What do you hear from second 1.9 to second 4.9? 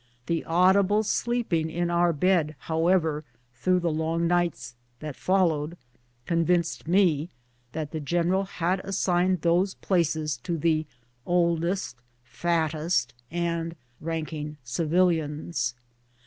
our bed, however, through the long nights